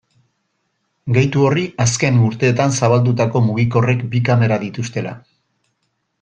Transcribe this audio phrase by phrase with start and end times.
[1.17, 5.15] Gehitu horri azken urteetan zabaldutako mugikorrek bi kamera dituztela.